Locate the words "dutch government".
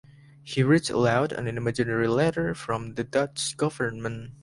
3.03-4.31